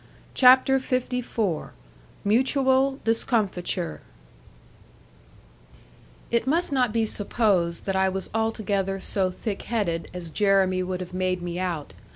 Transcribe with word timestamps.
CHAPTER 0.33 0.79
LIV 0.89 1.73
MUTUAL 2.23 2.99
DISCOMFITURE 3.03 4.01
It 6.31 6.47
must 6.47 6.71
not 6.71 6.91
be 6.91 7.05
supposed 7.05 7.85
that 7.85 7.95
I 7.95 8.09
was 8.09 8.27
altogether 8.33 8.99
so 8.99 9.29
thick 9.29 9.61
headed 9.61 10.09
as 10.11 10.31
Jeremy 10.31 10.81
would 10.81 11.01
have 11.01 11.13
made 11.13 11.43
me 11.43 11.59
out. 11.59 11.93